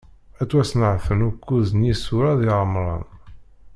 [0.41, 3.03] Ad d-ttwasneɛten ukkuẓ n yisura di Remḍan.